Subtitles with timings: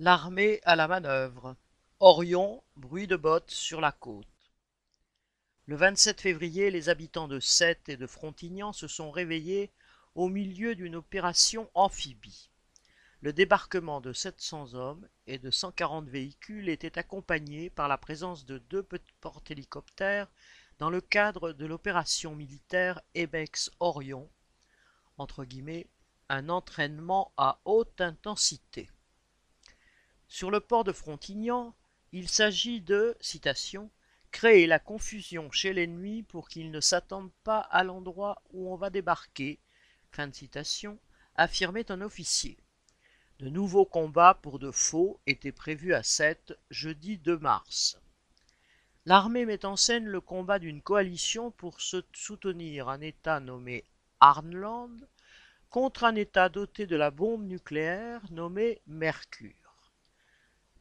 [0.00, 1.56] L'armée à la manœuvre.
[1.98, 4.28] Orion, bruit de bottes sur la côte.
[5.66, 9.72] Le 27 février, les habitants de Sète et de Frontignan se sont réveillés
[10.14, 12.48] au milieu d'une opération amphibie.
[13.22, 18.58] Le débarquement de 700 hommes et de 140 véhicules était accompagné par la présence de
[18.58, 18.86] deux
[19.20, 20.28] porte-hélicoptères
[20.78, 24.30] dans le cadre de l'opération militaire Ebex Orion,
[25.16, 25.88] entre guillemets,
[26.28, 28.88] un entraînement à haute intensité.
[30.38, 31.74] Sur le port de Frontignan,
[32.12, 33.16] il s'agit de
[34.30, 38.88] créer la confusion chez l'ennemi pour qu'il ne s'attende pas à l'endroit où on va
[38.88, 39.58] débarquer,
[41.34, 42.56] affirmait un officier.
[43.40, 47.98] De nouveaux combats pour de faux étaient prévus à 7 jeudi 2 mars.
[49.06, 53.82] L'armée met en scène le combat d'une coalition pour se soutenir un État nommé
[54.20, 55.00] Arnland
[55.68, 59.67] contre un État doté de la bombe nucléaire nommé Mercure.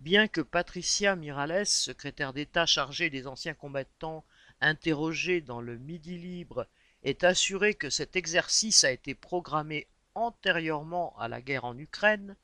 [0.00, 4.24] Bien que Patricia Mirales, secrétaire d'État chargée des anciens combattants
[4.62, 6.66] interrogés dans le Midi libre,
[7.02, 12.34] ait assuré que cet exercice a été programmé antérieurement à la guerre en Ukraine,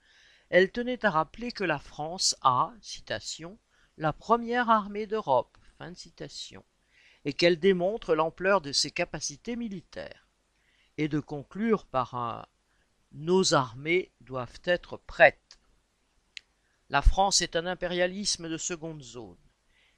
[0.51, 3.59] elle tenait à rappeler que la France a, citation,
[3.97, 6.63] la première armée d'Europe, fin de citation,
[7.25, 10.29] et qu'elle démontre l'ampleur de ses capacités militaires
[10.99, 12.45] et de conclure par un
[13.13, 15.56] Nos armées doivent être prêtes.
[16.89, 19.37] La France est un impérialisme de seconde zone,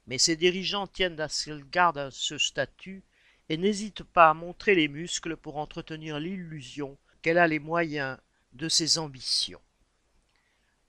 [0.07, 3.03] mais ses dirigeants tiennent à ce qu'elle garde ce statut
[3.47, 8.17] et n'hésitent pas à montrer les muscles pour entretenir l'illusion qu'elle a les moyens
[8.53, 9.61] de ses ambitions.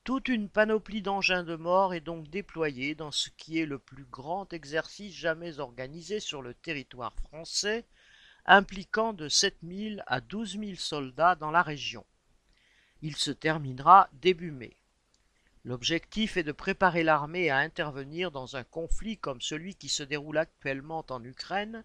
[0.05, 4.05] Toute une panoplie d'engins de mort est donc déployée dans ce qui est le plus
[4.05, 7.85] grand exercice jamais organisé sur le territoire français
[8.47, 12.07] impliquant de 7 000 à 12 000 soldats dans la région.
[13.03, 14.80] Il se terminera début mai.
[15.65, 20.39] L'objectif est de préparer l'armée à intervenir dans un conflit comme celui qui se déroule
[20.39, 21.85] actuellement en Ukraine,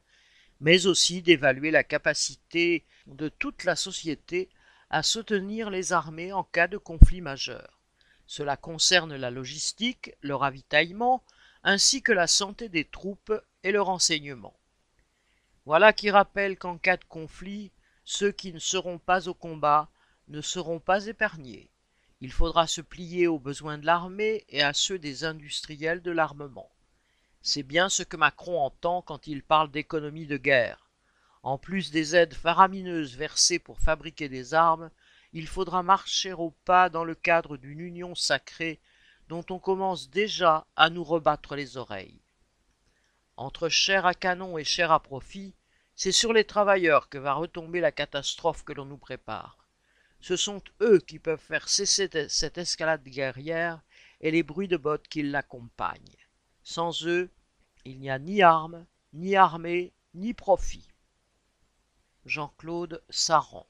[0.62, 4.50] mais aussi d'évaluer la capacité de toute la société
[4.90, 7.82] à soutenir les armées en cas de conflit majeur.
[8.28, 11.22] Cela concerne la logistique, le ravitaillement,
[11.64, 13.34] ainsi que la santé des troupes
[13.64, 14.58] et le renseignement.
[15.66, 17.72] Voilà qui rappelle qu'en cas de conflit,
[18.04, 19.90] ceux qui ne seront pas au combat
[20.28, 21.70] ne seront pas épargnés.
[22.22, 26.72] Il faudra se plier aux besoins de l'armée et à ceux des industriels de l'armement.
[27.42, 30.90] C'est bien ce que Macron entend quand il parle d'économie de guerre.
[31.44, 34.90] En plus des aides faramineuses versées pour fabriquer des armes,
[35.34, 38.80] il faudra marcher au pas dans le cadre d'une union sacrée
[39.28, 42.22] dont on commence déjà à nous rebattre les oreilles.
[43.38, 45.54] Entre chair à canon et chair à profit,
[45.96, 49.65] c'est sur les travailleurs que va retomber la catastrophe que l'on nous prépare.
[50.28, 53.84] Ce sont eux qui peuvent faire cesser cette escalade guerrière
[54.22, 56.18] et les bruits de bottes qui l'accompagnent.
[56.64, 57.30] Sans eux,
[57.84, 60.88] il n'y a ni armes, ni armée, ni profit.
[62.26, 63.68] Jean-Claude Saran